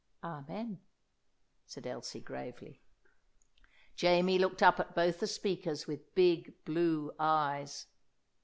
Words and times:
'""Amen," 0.23 0.79
said 1.67 1.85
Elsie 1.85 2.21
gravely. 2.21 2.81
Jamie 3.95 4.39
looked 4.39 4.63
up 4.63 4.79
at 4.79 4.95
both 4.95 5.19
the 5.19 5.27
speakers 5.27 5.85
with 5.85 6.15
big 6.15 6.53
blue 6.65 7.13
eyes. 7.19 7.85